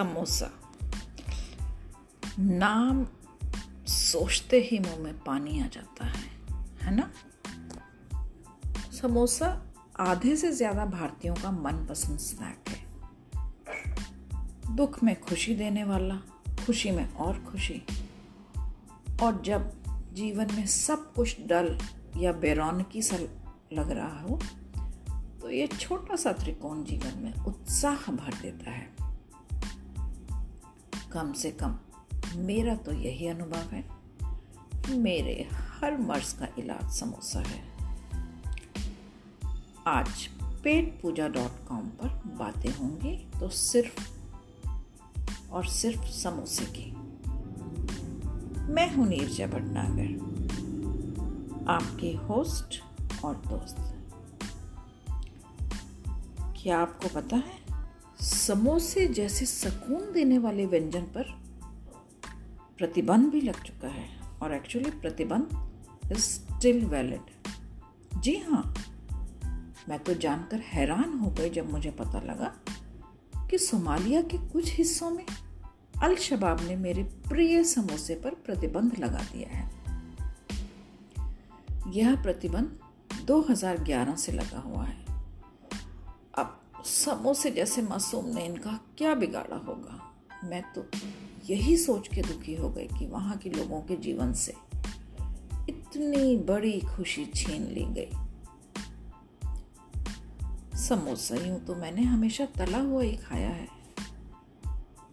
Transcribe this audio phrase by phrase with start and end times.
[0.00, 0.50] समोसा।
[2.38, 3.06] नाम
[3.86, 6.30] सोचते ही मुँह में पानी आ जाता है
[6.82, 7.10] है ना?
[9.00, 9.48] समोसा
[10.00, 12.78] आधे से ज़्यादा भारतीयों का मनपसंद स्नैक है।
[14.76, 16.16] दुख में खुशी देने वाला,
[16.66, 17.82] खुशी में और खुशी।
[19.22, 19.70] और जब
[20.12, 21.78] जीवन में सब कुछ डल
[22.16, 23.18] या बेरौनकी सा
[23.72, 24.40] लग रहा हो
[25.42, 28.99] तो ये छोटा सा त्रिकोण जीवन में उत्साह भर देता है।
[31.12, 31.76] कम से कम
[32.36, 33.84] मेरा तो यही अनुभव है
[34.90, 37.62] मेरे हर मर्ज का इलाज समोसा है।
[39.86, 40.26] आज
[40.64, 44.08] पेट पूजा डॉट कॉम पर बातें होंगी तो सिर्फ़
[45.50, 46.92] और सिर्फ़ समोसे की।
[48.72, 50.12] मैं हूँ नीरजा भटनागर,
[51.68, 52.82] आपकी होस्ट
[53.24, 53.76] और दोस्त।
[56.62, 57.59] क्या आपको पता है
[58.20, 61.22] समोसे जैसे सुकून देने वाले व्यंजन पर
[62.78, 64.08] प्रतिबंध भी लग चुका है
[64.42, 65.70] और एक्चुअली प्रतिबंध
[66.12, 67.20] इज़ स्टिल वैलिड
[68.20, 68.74] जी हाँ
[69.88, 72.54] मैं तो जानकर हैरान हो गई जब मुझे पता लगा
[73.50, 75.26] कि सोमालिया के कुछ हिस्सों में
[76.02, 79.70] अल शबाब ने मेरे प्रिय समोसे पर प्रतिबंध लगा दिया है।
[81.88, 82.78] यह प्रतिबंध
[83.26, 85.09] 2011 से लगा हुआ है।
[86.84, 90.00] समोसे जैसे मासूम ने इनका क्या बिगाड़ा होगा?
[90.44, 90.84] मैं तो
[91.50, 94.54] यही सोच के दुखी हो गई कि वहाँ के लोगों के जीवन से
[95.68, 98.10] इतनी बड़ी खुशी छीन ली गई।
[100.78, 103.68] समोसा यूँ तो मैंने हमेशा तला हुआ ही खाया है,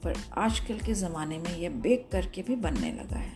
[0.03, 3.35] पर आजकल के ज़माने में यह बेक करके भी बनने लगा है,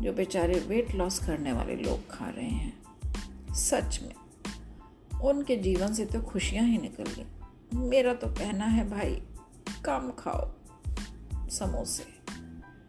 [0.00, 4.14] जो बेचारे वेट लॉस करने वाले लोग खा रहे हैं। सच में।
[5.24, 7.26] उनके जीवन से तो खुशियाँ ही निकल गई।
[7.78, 9.14] मेरा तो कहना है भाई,
[9.84, 10.50] कम खाओ
[11.48, 12.06] समोसे।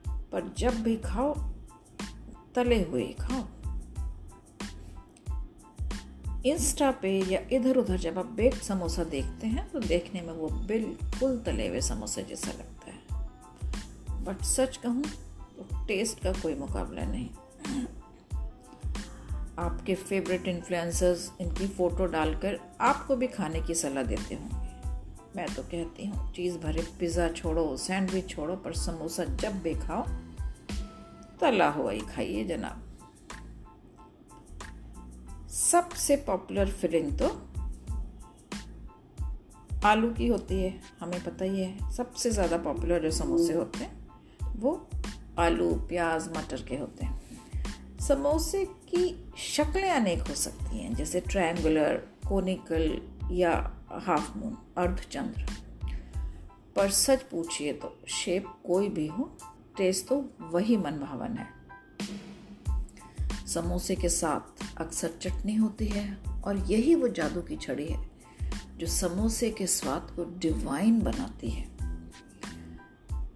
[0.09, 1.33] पर जब भी खाओ,
[2.55, 3.43] तले हुए खाओ।
[6.45, 10.49] इंस्टा पे या इधर उधर जब आप बेक्ड समोसा देखते हैं तो देखने में वो
[10.49, 13.25] बिल्कुल तले हुए समोसे जैसा लगता है।
[14.23, 17.29] बट सच कहूँ तो टेस्ट का कोई मुकाबला नहीं।
[19.59, 24.63] आपके फेवरेट इन्फ्लुएंसर्स इनकी फ़ोटो डालकर आपको भी खाने की सलाह देते होंगे
[25.35, 30.03] मैं तो कहती हूँ, चीज़ भरे पिज़्ज़ा छोड़ो सैंडविच छोड़ो, पर समोसा जब भी खाओ,
[31.41, 32.81] तला हुआ ही खाइए जनाब।
[35.51, 37.27] सबसे पॉपुलर फिलिंग तो
[39.85, 43.91] आलू की होती है, हमें पता ही है। सबसे ज़्यादा पॉपुलर जो समोसे होते हैं,
[44.55, 44.87] वो
[45.39, 47.19] आलू, प्याज, मटर के होते हैं।
[48.07, 53.01] समोसे की शक्लें अनेक हो सकती हैं, जैसे ट्रायंगुलर कोनिकल
[53.31, 55.45] या हाफ़ मून अर्धचंद्र।
[56.75, 59.37] पर सच पूछिए तो शेप कोई भी हो
[59.77, 61.47] टेस्ट तो वही मनभावन है।
[63.47, 68.09] समोसे के साथ अक्सर चटनी होती है और यही वो जादू की छड़ी है,
[68.77, 71.67] जो समोसे के स्वाद को डिवाइन बनाती है।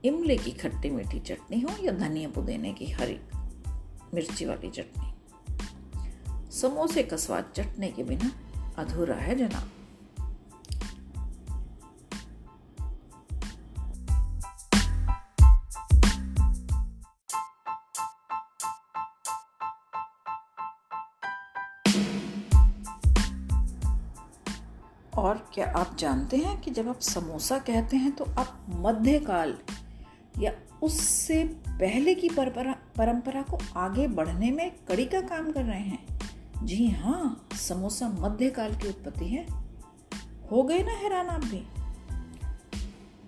[0.03, 3.19] इमली की खट्टी मीठी चटनी हो या धनिया पुदीने की हरी
[4.13, 5.13] मिर्ची वाली चटनी।
[6.51, 8.31] समोसे का स्वाद चटनी के बिना
[8.77, 9.71] अधूरा है जनाब।
[25.17, 29.57] और क्या आप जानते हैं कि जब आप समोसा कहते हैं तो आप मध्यकाल
[30.39, 30.51] या
[30.83, 36.19] उससे पहले की परंपरा परंपरा को आगे बढ़ने में कड़ी का काम कर रहे हैं।
[36.63, 39.45] जी हाँ समोसा मध्यकाल की उत्पत्ति है।
[40.51, 41.67] हो गए ना हैरान आप भी?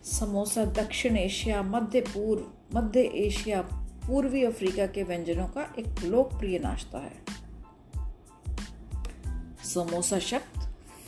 [0.03, 3.61] समोसा दक्षिण एशिया, मध्य पूर्व, मध्य एशिया,
[4.07, 7.21] पूर्वी अफ्रीका के व्यंजनों का एक लोकप्रिय नाश्ता है।
[9.63, 10.61] समोसा शब्द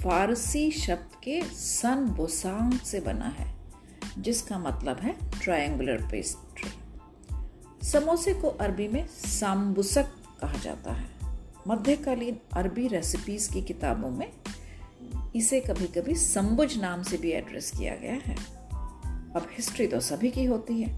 [0.04, 3.56] फारसी शब्द के सन बोसांग से बना है,
[4.18, 6.43] जिसका मतलब है ट्रायंगुलर पेस्ट्री
[7.83, 10.03] समोसे को अरबी में साम्बुसक
[10.41, 11.09] कहा जाता है।
[11.68, 14.33] मध्यकालीन अरबी रेसिपीज़ की किताबों में
[15.35, 18.35] इसे कभी कभी संबुज नाम से भी एड्रेस किया गया है।
[19.35, 20.97] अब हिस्ट्री तो सभी की होती है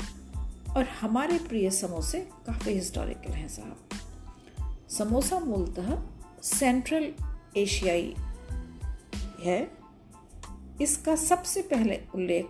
[0.77, 3.77] और हमारे प्रिय समोसे काफ़ी हिस्टोरिकल हैं साहब।
[4.89, 5.97] समोसा मूलतः
[6.43, 7.13] सेंट्रल
[7.57, 8.15] एशियाई
[9.43, 9.71] है।
[10.81, 12.47] इसका सबसे पहले उल्लेख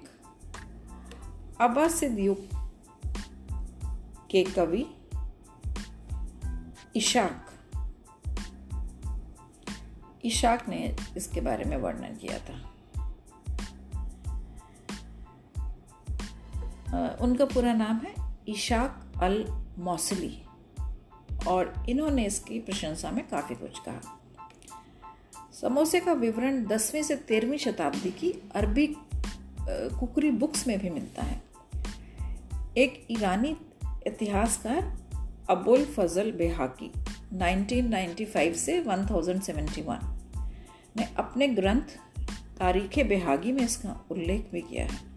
[1.61, 2.54] अबासिद युग
[4.31, 4.85] के कवि
[6.95, 7.51] इशाक।
[10.25, 12.71] इशाक ने इसके बारे में वर्णन किया था।
[17.21, 18.13] उनका पूरा नाम है
[18.47, 19.45] इशाक अल
[19.77, 20.43] मौसली
[21.47, 24.21] और इन्होंने इसकी प्रशंसा में काफ़ी कुछ कहा।
[25.61, 28.87] समोसे का विवरण दसवीं से तेरहवीं शताब्दी की अरबी
[29.99, 31.43] कुकरी बुक्स में भी मिलता है।
[32.77, 33.55] एक ईरानी
[34.07, 34.97] इतिहासकार
[35.49, 36.91] अबुल फजल बेहाकी
[37.33, 39.99] 1995 से 1071
[40.97, 42.19] ने अपने ग्रंथ
[42.59, 45.15] तारीख बेहागी में इसका उल्लेख भी किया है।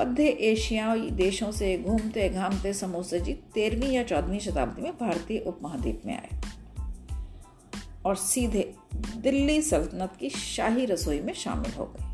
[0.00, 6.02] मध्य एशियाई देशों से घूमते, घामते समोसे जी तेरहवीं या चौदहवीं शताब्दी में भारतीय उपमहाद्वीप
[6.06, 6.40] में आए।
[8.06, 8.74] और सीधे
[9.16, 12.05] दिल्ली सल्तनत की शाही रसोई में शामिल हो गए।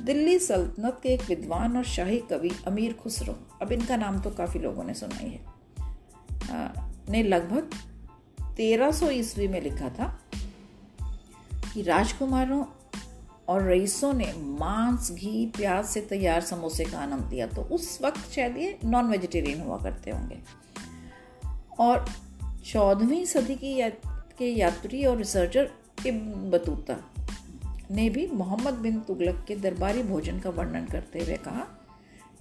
[0.00, 4.60] दिल्ली सल्तनत के एक विद्वान और शाही कवि अमीर खुसरो अब इनका नाम तो काफ़ी
[4.60, 5.40] लोगों ने सुना ही है।
[6.50, 7.70] आ, ने लगभग
[8.56, 10.20] 1300 ईस्वी में लिखा था
[11.74, 12.64] कि राजकुमारों
[13.48, 18.30] और रईसों ने मांस घी प्याज से तैयार समोसे का आनंद लिया। तो उस वक्त
[18.32, 20.38] शायद ये नॉन वेजिटेरियन हुआ करते होंगे।
[21.78, 22.08] और
[22.66, 23.88] चौदहवीं सदी की या,
[24.38, 25.70] के यात्री और रिसर्चर
[26.06, 27.09] इब्न बतूता
[27.90, 31.66] ने भी मोहम्मद बिन तुगलक के दरबारी भोजन का वर्णन करते हुए कहा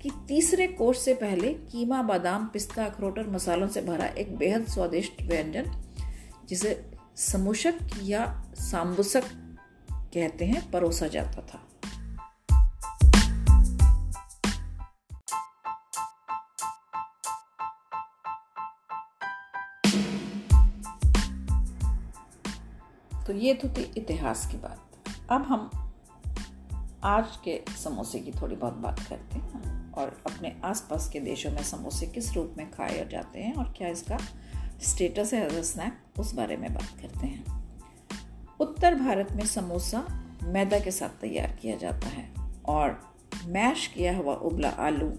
[0.02, 4.68] कि तीसरे कोर्स से पहले कीमा बादाम पिस्ता अखरोट और मसालों से भरा एक बेहद
[4.68, 5.84] स्वादिष्ट व्यंजन,
[6.46, 9.24] जिसे समूशक या सांबुसक
[9.92, 11.66] कहते हैं, परोसा जाता था।
[23.28, 24.89] तो ये तो थी इतिहास की बात।
[25.32, 25.92] अब हम
[27.04, 31.64] आज के समोसे की थोड़ी बहुत बात करते हैं और अपने आसपास के देशों में
[31.64, 34.18] समोसे किस रूप में खाए जाते हैं और क्या इसका
[34.82, 37.64] स्टेटस है एज अ स्नैक उस बारे में बात करते हैं।
[38.60, 42.32] उत्तर भारत में समोसा मैदा के साथ तैयार किया जाता है
[42.66, 43.16] और
[43.46, 45.10] मैश किया हुआ उबला आलू,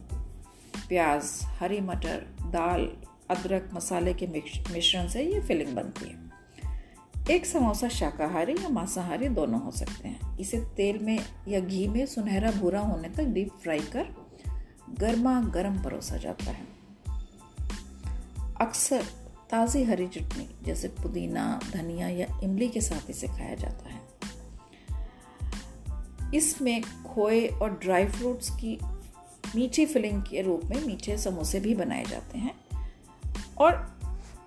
[0.88, 2.92] प्याज, हरी मटर, दाल,
[3.30, 6.19] अदरक, मसाले के मिश्रण से ये फिलिंग बनती है।
[7.31, 11.19] एक समोसा, शाकाहारी या मांसाहारी दोनों हो सकते हैं। इसे तेल में
[11.49, 14.31] या घी में सुनहरा भूरा होने तक डीप फ्राई कर
[14.90, 16.67] गर्मा गर्म परोसा जाता है।
[18.61, 19.02] अक्सर
[19.50, 24.00] ताज़ी हरी चटनी, जैसे पुदीना, धनिया या इमली के साथ इसे खाया जाता है।
[26.34, 28.78] इसमें खोए और ड्राई फ्रूट्स की
[29.56, 32.55] मीठी फिलिंग के रूप में मीठे समोसे भी बनाए जाते हैं।
[33.58, 34.00] और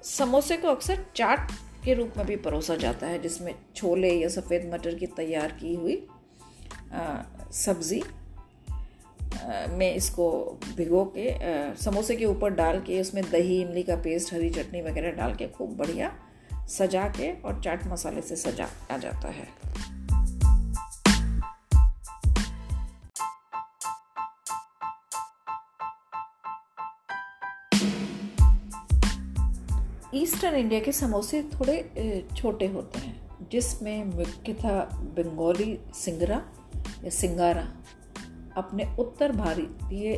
[0.04, 1.52] समोसे को अक्सर चाट
[1.86, 5.76] के रूप में भी परोसा जाता है जिसमें छोले या सफ़ेद मटर की तैयार की
[5.76, 6.08] हुई
[7.52, 8.04] सब्ज़ी
[9.70, 14.34] में इसको भिगो के आ, समोसे के ऊपर डाल के उसमें दही इमली का पेस्ट
[14.34, 16.16] हरी चटनी वगैरह डाल के खूब बढ़िया
[16.70, 19.48] सजा के और चाट मसाले से सजा आ जाता है।
[30.16, 34.80] ईस्टर्न इंडिया के समोसे थोड़े छोटे होते हैं, जिसमें मुख्यतः
[35.16, 36.42] बंगाली सिंगरा
[37.04, 37.68] या सिंगारा।
[38.58, 40.16] अपने उत्तर भारतीय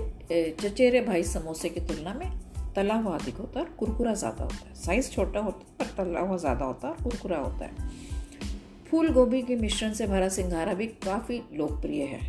[0.61, 2.29] चचेरे भाई समोसे की तुलना में
[2.75, 6.03] तला हुआ अधिक होता है और कुरकुरा ज़्यादा होता है। साइज़ छोटा होता है, पर
[6.03, 7.89] तला हुआ ज़्यादा होता है और कुरकुरा होता है।
[8.89, 12.19] फूल गोभी के मिश्रण से भरा सिंगारा भी काफ़ी लोकप्रिय है।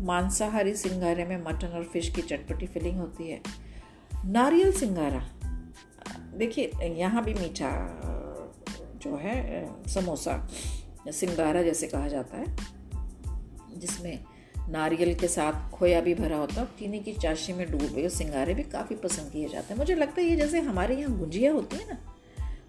[0.00, 3.40] मांसाहारी सिंगारे में मटन और फ़िश की चटपटी फिलिंग होती है।
[4.26, 5.24] नारियल सिंघारा
[6.36, 7.70] देखिए, यहाँ भी मीठा
[9.02, 10.48] जो है, समोसा
[11.08, 12.56] सिंगारा जैसे कहा जाता है,
[13.76, 14.24] जिसमें
[14.68, 18.54] नारियल के साथ खोया भी भरा होता है चीनी की चाशी में डूबे हुए सिंगारे
[18.54, 21.76] भी काफ़ी पसंद किए जाते हैं। मुझे लगता है ये जैसे हमारे यहाँ गुंजिया होती
[21.76, 21.98] है ना,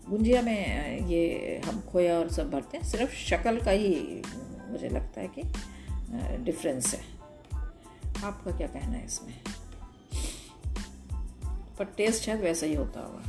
[0.09, 4.21] गुंजिया में, ये हम खोया और सब भरते हैं, सिर्फ़ शक्ल का ही
[4.69, 5.43] मुझे लगता है कि
[6.43, 7.01] डिफरेंस है।
[8.24, 9.33] आपका क्या कहना है इसमें?
[11.79, 13.24] पर टेस्ट शायद वैसा ही होता होगा।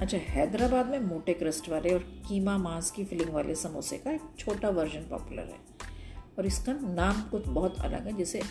[0.00, 4.20] अच्छा हैदराबाद में मोटे क्रस्ट वाले और कीमा मांस की फिलिंग वाले समोसे का एक
[4.38, 5.88] छोटा वर्जन पॉपुलर है।
[6.38, 8.42] और इसका नाम कुछ बहुत अलग है, जिसे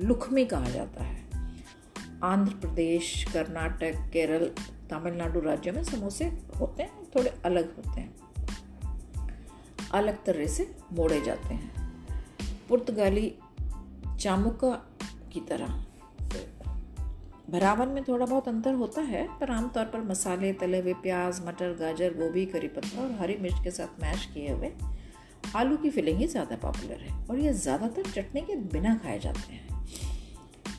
[0.00, 1.30] लुखमी कहा जाता है।
[2.24, 4.46] आंध्र प्रदेश, कर्नाटक, केरल,
[4.90, 6.24] तमिलनाडु राज्यों में समोसे
[6.60, 8.16] होते हैं, थोड़े अलग होते हैं।
[9.94, 11.92] अलग तरह से मोड़े जाते हैं।
[12.68, 13.34] पुर्तगाली
[14.20, 14.90] चामुका
[15.32, 15.86] की तरह।
[17.52, 21.72] भरावन में थोड़ा बहुत अंतर होता है, पर आमतौर पर मसाले, तले हुए प्याज, मटर,
[21.80, 24.72] गाजर, गोभी, करी पत्ता और हरी मिर्च के साथ मैश किए हुए
[25.56, 29.52] आलू की फिलिंग ही ज़्यादा पॉपुलर है और ये ज़्यादातर चटनी के बिना खाए जाते
[29.52, 29.66] हैं।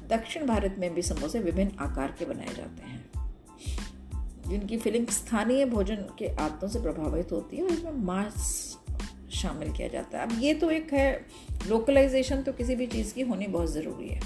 [0.10, 3.04] दक्षिण भारत में भी समोसे विभिन्न आकार के बनाए जाते हैं,
[4.50, 8.78] जिनकी फिलिंग स्थानीय भोजन के आदतों से प्रभावित होती है और इसमें मांस
[9.34, 11.14] शामिल किया जाता है। अब ये तो एक है
[11.68, 14.20] लोकलाइजेशन तो किसी भी चीज़ की होनी बहुत ज़रूरी है।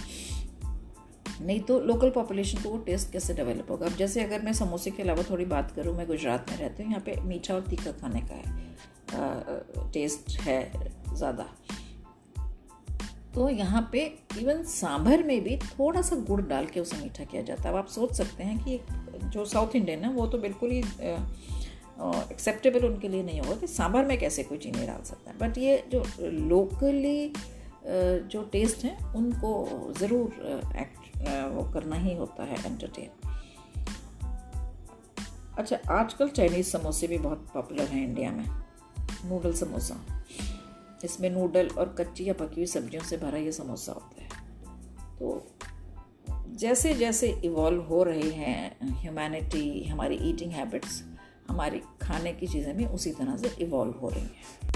[1.42, 3.86] नहीं तो लोकल पॉपुलेशन को वो टेस्ट कैसे डेवलप होगा?
[3.86, 6.92] अब जैसे अगर मैं समोसे के अलावा थोड़ी बात करूँ, मैं गुजरात में रहती हूँ,
[6.92, 10.62] यहाँ पे मीठा और तीखा खाने का है। टेस्ट है
[11.14, 11.46] ज़्यादा।
[13.36, 14.00] तो यहाँ पे
[14.40, 17.76] इवन सांभर में भी थोड़ा सा गुड़ डाल के उसे मीठा किया जाता है। अब
[17.76, 18.80] आप सोच सकते हैं कि
[19.26, 20.80] जो साउथ इंडियन है, वो तो बिल्कुल ही
[22.32, 25.58] एक्सेप्टेबल उनके लिए नहीं होगा कि सांभर में कैसे कोई चीनी डाल सकता है। बट
[25.58, 27.34] ये जो लोकली
[27.86, 33.10] जो टेस्ट हैं, उनको ज़रूर एक्ट वो करना ही होता है एंटरटेन
[35.58, 38.50] अच्छा आजकल चाइनीज़ समोसे भी बहुत पॉपुलर हैं इंडिया में.
[39.26, 40.24] नूडल समोसा.
[41.04, 44.30] इसमें नूडल और कच्ची या पकी हुई सब्जियों से भरा ये समोसा होता है.
[45.20, 45.52] तो
[46.56, 51.04] जैसे जैसे इवॉल्व हो रहे हैं ह्यूमैनिटी हमारी ईटिंग हैबिट्स
[51.50, 54.67] हमारी खाने की चीज़ें भी उसी तरह से इवॉल्व हो रही हैं.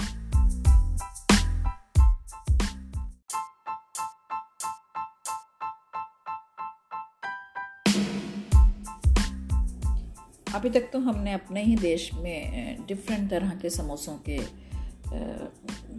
[10.62, 14.38] अभी तक तो हमने अपने ही देश में डिफरेंट तरह के समोसों के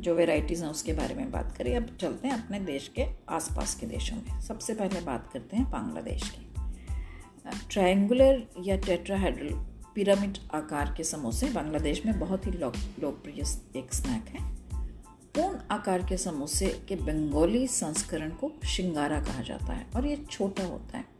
[0.02, 3.76] जो वेराइटीज़ हैं उसके बारे में बात करी। अब चलते हैं अपने देश के आसपास
[3.76, 6.48] के देशों में। सबसे पहले बात करते हैं बांग्लादेश की।
[7.70, 9.54] ट्रायंगुलर या टेट्राहेड्रल
[9.96, 13.44] पिरामिड आकार के समोसे बांग्लादेश में बहुत ही लोकप्रिय
[13.80, 14.56] एक स्नैक है।
[15.36, 20.66] पूर्ण आकार के समोसे के बंगाली संस्करण को शिंगारा कहा जाता है और ये छोटा
[20.66, 21.13] होता है।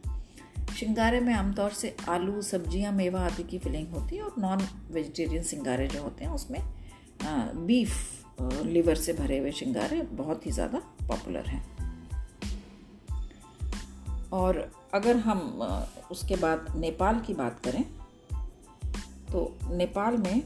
[0.74, 5.42] शिंगारे में आमतौर से आलू, सब्ज़ियाँ, मेवा आदि की फिलिंग होती है और नॉन वेजिटेरियन
[5.42, 6.60] सिंगारे जो होते हैं, उसमें
[7.66, 10.78] बीफ लिवर से भरे हुए शिंगारे बहुत ही ज़्यादा
[11.08, 11.62] पॉपुलर हैं।
[14.32, 15.40] और अगर हम
[16.10, 17.82] उसके बाद नेपाल की बात करें
[19.32, 20.42] तो नेपाल में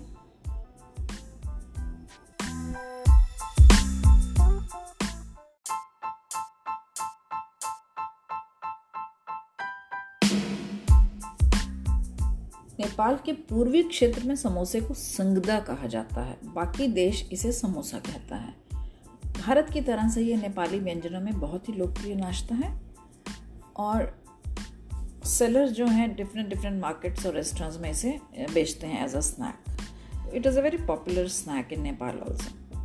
[12.81, 17.99] नेपाल के पूर्वी क्षेत्र में समोसे को संगदा कहा जाता है। बाकी देश इसे समोसा
[17.99, 18.55] कहता है।
[19.41, 22.81] भारत की तरह से ये नेपाली व्यंजनों में बहुत ही लोकप्रिय नाश्ता है।
[23.77, 24.25] और
[25.25, 28.21] सेलर्स जो हैं डिफरेंट डिफरेंट मार्केट्स और रेस्टोरेंट्स में इसे
[28.55, 29.79] बेचते हैं as a snack
[30.35, 32.79] it is a very popular snack in Nepal also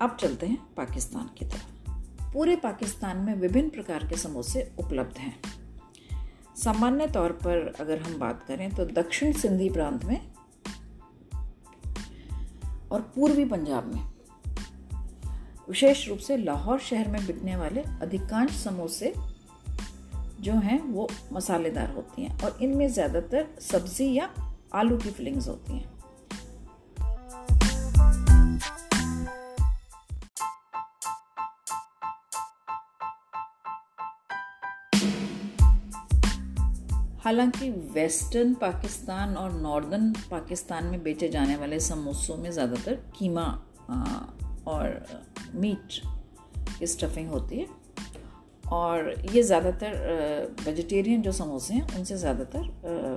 [0.00, 5.40] अब चलते हैं पाकिस्तान की तरफ़। पूरे पाकिस्तान में विभिन्न प्रकार के समोसे उपलब्ध हैं।
[6.64, 10.20] सामान्य तौर पर अगर हम बात करें तो दक्षिण सिंधी प्रांत में
[12.92, 14.02] और पूर्वी पंजाब में,
[15.68, 19.14] विशेष रूप से लाहौर शहर में बिकने वाले अधिकांश समोसे
[20.40, 24.30] जो हैं वो मसालेदार होती हैं और इनमें ज़्यादातर सब्ज़ी या
[24.74, 25.99] आलू की फिलिंग्स होती हैं।
[37.30, 43.44] हालाँकि वेस्टर्न पाकिस्तान और नॉर्दर्न पाकिस्तान में बेचे जाने वाले समोसों में ज़्यादातर कीमा
[44.66, 45.06] और
[45.54, 46.00] मीट
[46.78, 47.66] की स्टफिंग होती है।
[48.64, 53.16] और ये ज़्यादातर वेजिटेरियन जो समोसे हैं, उनसे ज़्यादातर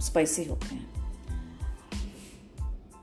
[0.00, 0.86] स्पाइसी होते हैं।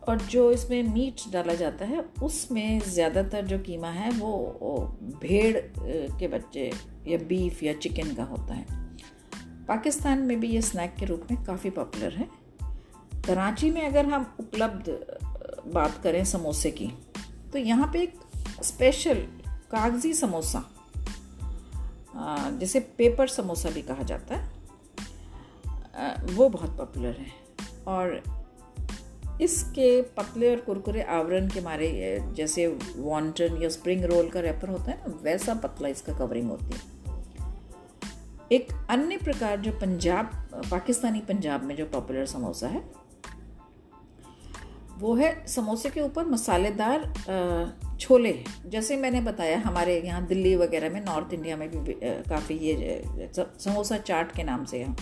[0.08, 5.58] और जो इसमें मीट डाला जाता है, उसमें ज़्यादातर जो कीमा है, वो भेड़
[6.20, 6.72] के बच्चे,
[7.08, 8.88] या बीफ या चिकन का होता है।
[9.70, 12.28] पाकिस्तान में भी ये स्नैक के रूप में काफ़ी पॉपुलर है।
[13.26, 14.90] कराची में अगर हम उपलब्ध
[15.74, 16.88] बात करें समोसे की
[17.54, 18.14] तो यहाँ पे एक
[18.64, 19.22] स्पेशल
[19.72, 20.64] कागज़ी समोसा
[22.60, 24.58] जिसे पेपर समोसा भी कहा जाता है
[26.26, 27.32] वो बहुत पॉपुलर है।
[27.88, 28.22] और
[29.42, 31.90] इसके पतले और कुरकुरे आवरण के मारे
[32.36, 36.76] जैसे वॉन्टन या स्प्रिंग रोल का रेपर होता है ना, वैसा पतला इसका कवरिंग होती
[36.76, 36.99] है।
[38.52, 40.32] एक अन्य प्रकार जो पंजाब,
[40.72, 42.84] पाकिस्तानी पंजाब में जो पॉपुलर समोसा है,
[44.98, 47.04] वो है समोसे के ऊपर मसालेदार
[48.00, 48.34] छोले
[48.66, 51.94] जैसे मैंने बताया, हमारे यहाँ दिल्ली वगैरह में नॉर्थ इंडिया में भी
[52.30, 54.96] काफ़ी ये समोसा चाट के नाम से हम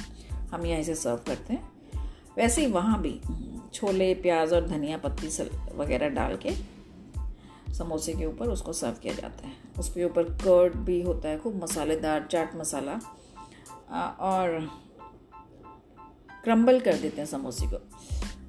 [0.52, 1.70] हम यहाँ इसे सर्व करते हैं।
[2.38, 3.20] वैसे ही वहाँ भी
[3.74, 5.28] छोले, प्याज और धनिया पत्ती
[5.76, 6.54] वगैरह डाल के
[7.74, 11.64] समोसे के ऊपर उसको सर्व किया जाता है। उसके ऊपर कर्ड भी होता है, खूब
[11.64, 13.00] मसालेदार चाट मसाला।
[13.90, 14.60] और
[16.44, 17.78] क्रम्बल कर देते हैं समोसे को।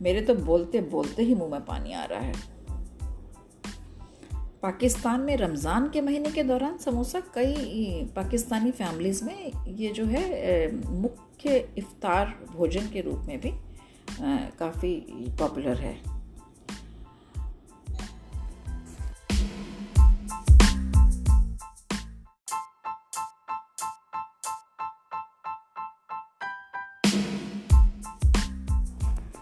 [0.03, 2.33] मेरे तो बोलते बोलते ही मुँह में पानी आ रहा है।
[4.63, 10.71] पाकिस्तान में रमज़ान के महीने के दौरान समोसा कई पाकिस्तानी फैमिलीज़ में ये जो है
[10.93, 13.53] मुख्य इफ्तार भोजन के रूप में भी
[14.59, 14.95] काफ़ी
[15.39, 16.18] पॉपुलर है।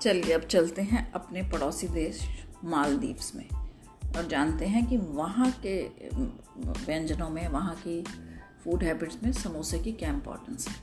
[0.06, 2.20] चलिए, अब चलते हैं अपने पड़ोसी देश
[2.64, 3.48] मालदीव्स में
[4.16, 5.82] और जानते हैं कि वहाँ के,
[6.84, 8.02] व्यंजनों में, वहाँ की
[8.64, 10.74] फ़ूड हैबिट्स में समोसे की क्या इम्पोर्टेंस है।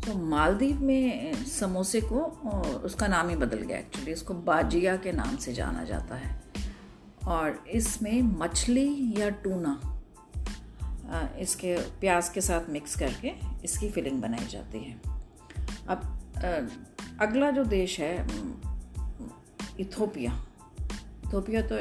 [0.00, 2.20] तो मालदीव में, समोसे को
[2.84, 6.42] उसका नाम ही बदल गया एक्चुअली इसको बाजिया के नाम से जाना जाता है।
[7.26, 9.80] और इसमें मछली या टूना
[11.38, 13.32] इसके प्याज के साथ मिक्स करके
[13.64, 15.00] इसकी फिलिंग बनाई जाती है।
[15.88, 16.18] अब
[17.22, 18.14] अगला जो देश है,
[19.80, 20.32] इथोपिया।
[21.26, 21.78] इथोपिया तो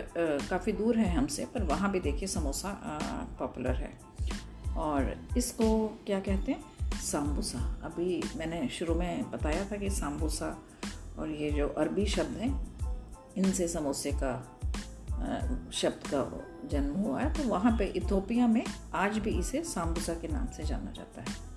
[0.49, 2.69] काफ़ी दूर है हमसे, पर वहाँ भी देखिए समोसा
[3.39, 3.91] पॉपुलर है।
[4.77, 6.99] और इसको क्या कहते हैं?
[7.01, 10.55] सांबूसा अभी मैंने शुरू में बताया था कि सांबूसा
[11.19, 12.53] और ये जो अरबी शब्द हैं,
[13.37, 14.33] इनसे समोसे का
[15.73, 16.23] शब्द का
[16.69, 18.63] जन्म हुआ है। तो वहाँ पे इथोपिया में
[18.95, 21.50] आज भी इसे सांबूसा के नाम से जाना जाता है।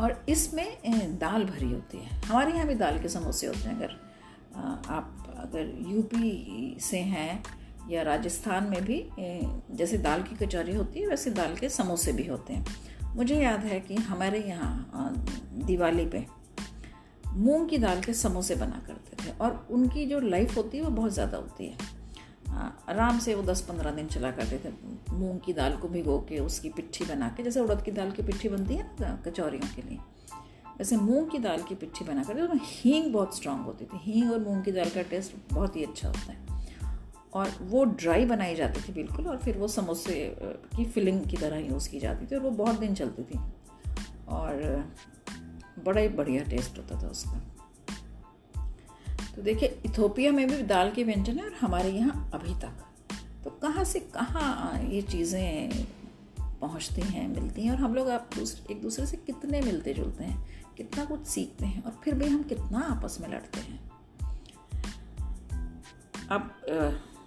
[0.00, 3.94] और इसमें दाल भरी होती है। हमारे यहाँ भी दाल के समोसे होते हैं। अगर
[4.56, 7.42] आप, अगर यूपी से हैं
[7.90, 8.98] या राजस्थान में भी
[9.76, 12.64] जैसे दाल की कचौरी होती है, वैसे दाल के समोसे भी होते हैं।
[13.16, 15.12] मुझे याद है कि हमारे यहाँ
[15.66, 16.24] दिवाली पे
[17.34, 20.90] मूंग की दाल के समोसे बना करते थे और उनकी जो लाइफ होती है, वो
[20.90, 21.95] बहुत ज़्यादा होती है।
[22.88, 24.72] आराम से वो दस पंद्रह दिन चला करते थे।
[25.12, 28.22] मूंग की दाल को भिगो के उसकी पिट्ठी बना के, जैसे उड़द की दाल की
[28.22, 29.98] पिट्ठी बनती है ना, कचौरियों के लिए,
[30.78, 34.32] वैसे मूंग की दाल की पिट्ठी बना करते उसमें हींग बहुत स्ट्रांग होती थी। हींग
[34.32, 36.64] और मूंग की दाल का टेस्ट बहुत ही अच्छा होता है।
[37.34, 40.36] और वो ड्राई बनाई जाती थी बिल्कुल, और फिर वो समोसे
[40.76, 43.38] की फिलिंग की तरह यूज़ की जाती थी, और वो बहुत दिन चलती थी।
[44.28, 44.84] और
[45.84, 47.55] बड़ा ही बढ़िया टेस्ट होता था उसका।
[49.36, 52.84] तो देखिए, इथोपिया में भी दाल के व्यंजन है और हमारे यहाँ अभी तक।
[53.44, 55.86] तो कहाँ से कहाँ ये चीज़ें
[56.40, 60.24] पहुँचती हैं, मिलती हैं और हम लोग आप दूसरे एक दूसरे से कितने मिलते जुलते
[60.24, 60.46] हैं,
[60.76, 63.80] कितना कुछ सीखते हैं और फिर भी हम कितना आपस में लड़ते हैं।
[66.30, 66.50] अब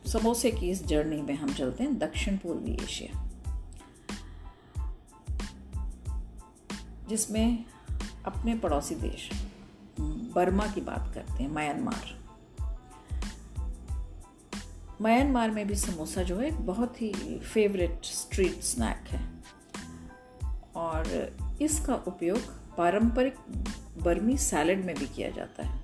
[0.06, 3.26] समोसे की इस जर्नी में हम चलते हैं दक्षिण पूर्वी एशिया।
[7.10, 7.66] जिसमें
[8.26, 9.30] अपने पड़ोसी देश
[10.36, 12.18] बर्मा की बात करते हैं, म्यांमार।
[15.02, 19.22] म्यांमार में भी समोसा जो है बहुत ही फेवरेट स्ट्रीट स्नैक है।
[20.76, 21.08] और
[21.62, 22.40] इसका उपयोग
[22.78, 23.36] पारंपरिक
[24.04, 25.82] बर्मी सैलड में भी किया जाता है,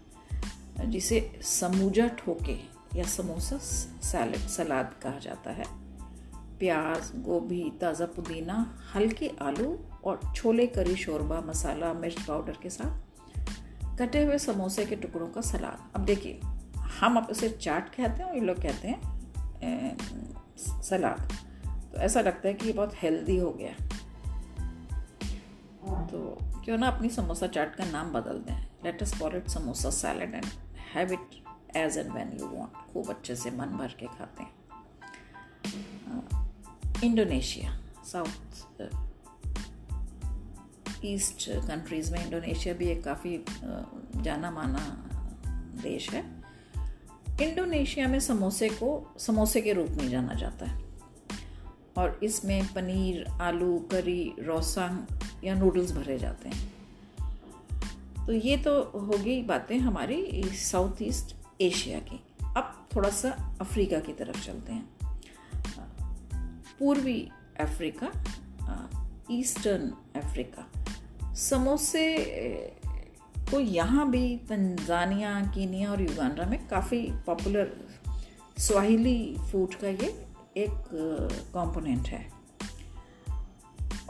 [0.91, 2.57] जिसे समूजा ठोके
[2.99, 3.57] या समोसा
[4.03, 5.65] सैलड सलाद कहा जाता है।
[6.59, 13.04] प्याज, गोभी, ताज़ा पुदीना, हल्के आलू और छोले, करी, शोरबा, मसाला, मिर्च पाउडर के साथ
[13.99, 16.39] कटे हुए समोसे के टुकड़ों का सलाद। अब देखिए,
[16.99, 19.01] हम अब उसे चाट कहते हैं और ये लोग कहते हैं
[20.59, 21.31] सलाद।
[21.93, 23.73] तो ऐसा लगता है कि ये बहुत हेल्दी हो गया।
[26.05, 29.89] तो क्यों ना अपनी समोसा चाट का नाम बदल दें। Let us call it samosa
[29.89, 30.45] salad and
[30.93, 31.43] have it
[31.77, 34.53] as and when you want खूब अच्छे से मन भर के खाते हैं।
[37.03, 38.81] इंडोनेशिया साउथ
[41.13, 43.45] ईस्ट कंट्रीज़ में इंडोनेशिया भी एक काफ़ी
[44.21, 45.09] जाना माना
[45.83, 46.43] देश है।
[47.41, 50.85] इंडोनेशिया में समोसे को, समोसे के रूप में जाना जाता है।
[51.97, 56.73] और इसमें पनीर, आलू, करी, रोसांग या नूडल्स भरे जाते हैं।
[58.25, 62.19] तो ये तो होगी बातें हमारी साउथ ईस्ट एशिया की।
[62.57, 64.89] अब थोड़ा सा अफ्रीका की तरफ़ चलते हैं।
[66.79, 68.11] पूर्वी अफ्रीका
[69.31, 70.74] ईस्टर्न अफ्रीका
[71.35, 72.15] समोसे
[73.37, 77.71] को यहाँ भी तंजानिया, कीनिया और युगांडा में काफ़ी पॉपुलर
[78.57, 80.25] स्वाहिली फ़ूड का ये
[80.57, 80.71] एक
[81.53, 82.31] कंपोनेंट है।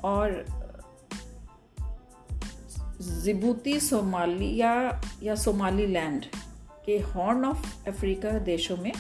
[0.04, 0.46] और,
[3.02, 6.26] जिबूती सोमालिया या सोमाली लैंड
[6.86, 8.94] के हॉर्न ऑफ़ अफ्रीका देशों में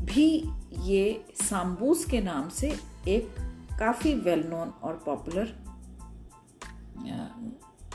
[0.00, 0.44] भी
[0.82, 2.70] ये सांबूस के नाम से
[3.08, 3.36] एक
[3.78, 5.69] काफ़ी वेल नोन और पॉपुलर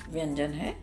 [0.09, 0.73] व्यंजन है।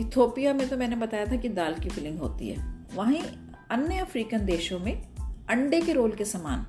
[0.00, 3.22] इथोपिया में तो मैंने बताया था कि दाल की फिलिंग होती है। वहीं
[3.70, 5.02] अन्य अफ्रीकन देशों में
[5.48, 6.66] अंडे के रोल के समान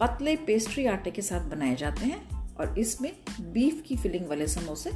[0.00, 4.92] पतले पेस्ट्री आटे के साथ बनाए जाते हैं और इसमें बीफ की फिलिंग वाले समोसे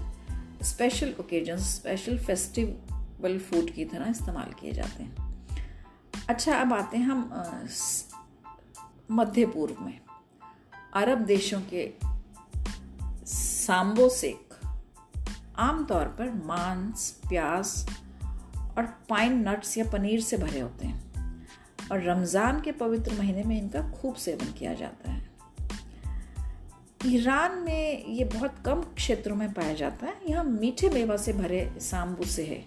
[0.62, 5.35] special occasion special festival food की तरह इस्तेमाल किए जाते हैं।
[6.29, 7.31] अच्छा अब आते हैं हम
[9.11, 10.01] मध्य पूर्व में।
[10.95, 12.13] अरब देशों के
[13.66, 14.55] सांबो सेक,
[15.59, 17.87] आमतौर पर मांस, प्याज
[18.79, 21.03] और पाइन नट्स या पनीर से भरे होते हैं,
[21.92, 25.22] और रमज़ान के पवित्र महीने में इनका खूब सेवन किया जाता है।
[27.07, 31.68] ईरान में ये बहुत कम क्षेत्रों में पाया जाता है, यहाँ मीठे मेवा से भरे
[31.81, 32.64] सांबूसे है,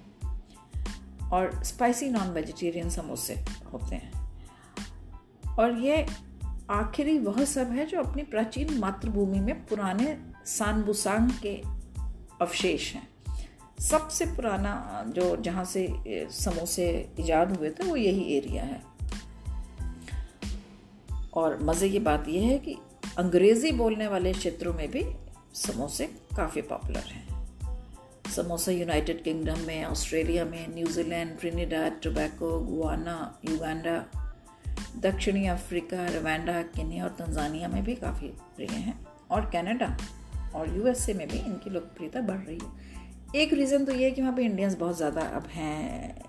[1.32, 3.34] और स्पाइसी नॉन वेजिटेरियन समोसे
[3.74, 4.12] होते हैं।
[5.60, 6.06] और ये
[6.70, 11.62] आखिरी वह सब है जो अपनी प्राचीन मातृभूमि में पुराने सानबुसांग के
[12.42, 13.10] अवशेष हैं।
[13.80, 15.94] सबसे पुराना जो जहाँ से
[16.30, 18.84] समोसे ईजाद हुए थे, वो यही एरिया है।
[21.34, 22.78] और मज़े की बात यह है कि
[23.18, 25.06] अंग्रेज़ी बोलने वाले क्षेत्रों में भी
[25.54, 27.38] समोसे काफ़ी पॉपुलर हैं।
[28.36, 34.06] समोसा यूनाइटेड किंगडम में, ऑस्ट्रेलिया में New Zealand Trinidad, Tobago, Guyana, Uganda,
[35.00, 39.98] दक्षिणी अफ्रीका, रवांडा, किनिया और तंजानिया में भी काफ़ी प्रिय हैं। और कनाडा?
[40.58, 42.86] और यूएसए में भी इनकी लोकप्रियता बढ़ रही है।
[43.36, 46.26] एक रीज़न तो ये है कि वहाँ पे इंडियंस बहुत ज़्यादा अब हैं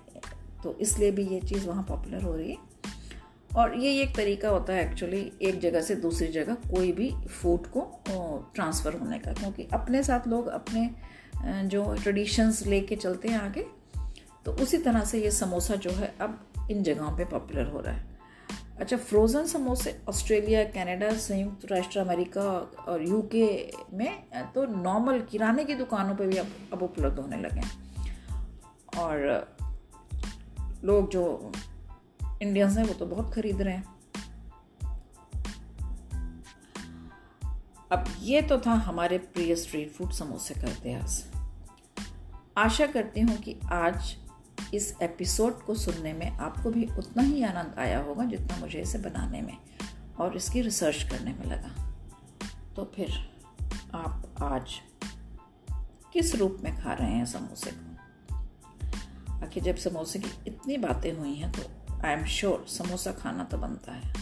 [0.63, 2.57] तो इसलिए भी ये चीज़ वहाँ पॉपुलर हो रही है।
[3.49, 7.67] और ये एक तरीका होता है एक्चुअली एक जगह से दूसरी जगह कोई भी फ़ूड
[7.67, 7.81] को
[8.55, 10.89] ट्रांसफ़र होने का, क्योंकि अपने साथ लोग अपने
[11.67, 13.65] जो ट्रेडिशंस लेके चलते हैं आगे
[14.45, 16.39] तो उसी तरह से ये समोसा जो है अब
[16.71, 18.08] इन जगहों पे पॉपुलर हो रहा है।
[18.79, 22.41] अच्छा फ्रोज़न समोसे ऑस्ट्रेलिया कनाडा संयुक्त राष्ट्र, अमेरिका
[22.87, 24.23] और यूके में
[24.55, 27.71] तो नॉर्मल किराने की दुकानों पे भी अब अब उपलब्ध होने लगे हैं।
[28.97, 29.47] और,
[30.83, 31.51] लोग जो
[32.41, 33.99] इंडियंस हैं, वो तो बहुत खरीद रहे हैं।
[37.91, 41.31] अब ये तो था हमारे प्रिय स्ट्रीट फ़ूड समोसे का इतिहास।
[42.57, 44.15] आशा करती हूँ कि आज
[44.73, 48.97] इस एपिसोड को सुनने में आपको भी उतना ही आनंद आया होगा जितना मुझे इसे
[48.97, 49.57] बनाने में
[50.19, 51.93] और इसकी रिसर्च करने में लगा।
[52.75, 53.31] तो फिर
[53.93, 54.71] आप आज
[56.13, 57.89] किस रूप में खा रहे हैं समोसे को?
[59.45, 61.61] आखिर जब समोसे की इतनी बातें हुई हैं तो
[62.05, 64.13] आई एम श्योर समोसा खाना तो बनता है।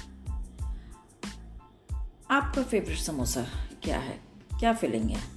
[2.32, 3.46] आपका फेवरेट समोसा
[3.84, 4.20] क्या है?
[4.60, 5.37] क्या फीलिंग है?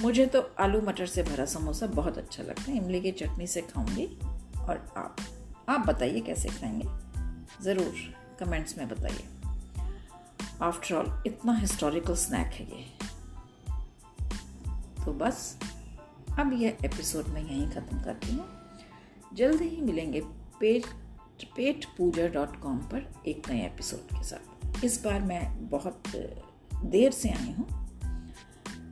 [0.00, 3.62] मुझे तो आलू मटर से भरा समोसा बहुत अच्छा लगता है। इमली की चटनी से
[3.62, 4.06] खाऊँगी
[4.60, 5.16] और आप
[5.68, 6.88] आप बताइए कैसे खाएँगे?
[7.64, 7.94] ज़रूर
[8.40, 9.24] कमेंट्स में बताइए।
[10.62, 12.84] आफ्टर ऑल इतना हिस्टोरिकल स्नैक है ये।
[15.04, 15.58] तो बस,
[16.38, 18.46] अब यह एपिसोड मैं यहीं ख़त्म करती हूँ।
[19.34, 20.20] जल्द ही मिलेंगे
[20.60, 20.86] पेट
[21.56, 26.02] पेट पूजा डॉट कॉम पर एक नए एपिसोड के साथ। इस बार मैं बहुत
[26.84, 27.66] देर से आई हूँ,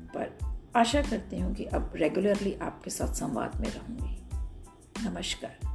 [0.09, 0.46] पर
[0.77, 4.17] आशा करती हूँ कि अब रेगुलरली आपके साथ संवाद में रहूँगी।
[5.09, 5.66] नमस्कार।